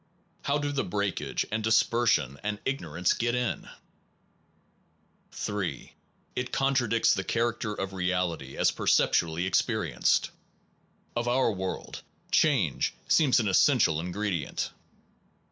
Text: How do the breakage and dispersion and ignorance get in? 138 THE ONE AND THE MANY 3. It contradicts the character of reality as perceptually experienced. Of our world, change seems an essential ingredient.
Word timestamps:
How 0.45 0.57
do 0.57 0.71
the 0.71 0.83
breakage 0.83 1.45
and 1.51 1.63
dispersion 1.63 2.39
and 2.41 2.57
ignorance 2.65 3.13
get 3.13 3.35
in? 3.35 3.69
138 5.29 5.29
THE 5.45 5.53
ONE 5.53 5.63
AND 5.67 5.67
THE 5.75 5.77
MANY 5.77 5.95
3. 6.37 6.41
It 6.41 6.51
contradicts 6.51 7.13
the 7.13 7.23
character 7.23 7.75
of 7.75 7.93
reality 7.93 8.57
as 8.57 8.71
perceptually 8.71 9.45
experienced. 9.45 10.31
Of 11.15 11.27
our 11.27 11.51
world, 11.51 12.01
change 12.31 12.95
seems 13.07 13.39
an 13.39 13.47
essential 13.47 13.99
ingredient. 13.99 14.71